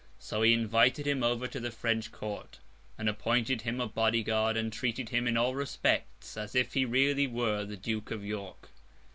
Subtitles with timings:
[0.17, 2.57] So, he invited him over to the French Court,
[2.97, 6.85] and appointed him a body guard, and treated him in all respects as if he
[6.85, 8.69] really were the Duke of York.